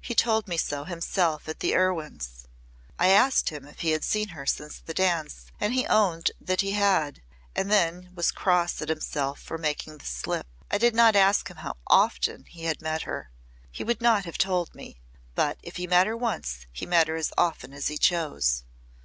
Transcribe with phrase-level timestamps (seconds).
[0.00, 2.46] He told me so himself at the Erwyn's.
[3.00, 6.60] I asked him if he had seen her since the dance and he owned that
[6.60, 7.20] he had
[7.56, 10.46] and then was cross at himself for making the slip.
[10.70, 13.32] I did not ask him how often he had met her.
[13.72, 15.00] He would not have told me.
[15.34, 18.62] But if he met her once he met her as often as he chose.'